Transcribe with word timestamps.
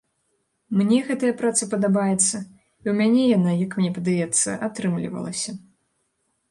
Мне 0.79 0.97
гэтая 1.09 1.33
праца 1.41 1.63
падабаецца 1.73 2.37
і 2.41 2.85
ў 2.91 2.97
мяне 3.03 3.23
яна, 3.37 3.51
як 3.65 3.71
мне 3.81 3.91
падаецца, 4.01 4.49
атрымлівалася. 4.71 5.51